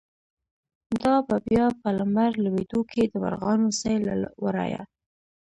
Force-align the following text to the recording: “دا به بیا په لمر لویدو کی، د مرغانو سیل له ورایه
“دا 1.01 1.15
به 1.27 1.35
بیا 1.47 1.65
په 1.79 1.89
لمر 1.97 2.31
لویدو 2.43 2.81
کی، 2.91 3.03
د 3.09 3.13
مرغانو 3.23 3.67
سیل 3.79 4.03
له 4.21 4.29
ورایه 4.43 4.81